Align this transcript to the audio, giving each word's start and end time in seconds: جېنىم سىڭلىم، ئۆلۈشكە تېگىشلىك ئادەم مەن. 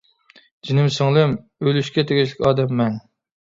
جېنىم 0.69 0.87
سىڭلىم، 0.95 1.35
ئۆلۈشكە 1.67 2.05
تېگىشلىك 2.13 2.49
ئادەم 2.49 2.75
مەن. 2.81 2.99